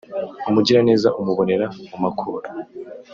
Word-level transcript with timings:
umugiraneza 0.49 1.09
umubonera 1.19 1.65
mu 1.89 1.97
makuba 2.03 2.39